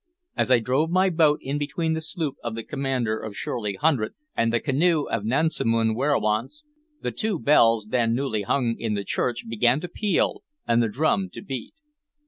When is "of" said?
2.43-2.55, 3.19-3.37, 5.03-5.21